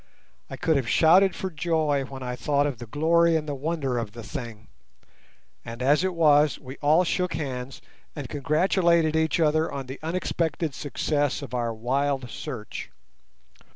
[0.49, 3.99] I could have shouted for joy when I thought of the glory and the wonder
[3.99, 4.67] of the thing;
[5.63, 7.83] and as it was, we all shook hands
[8.15, 12.89] and congratulated each other on the unexpected success of our wild search.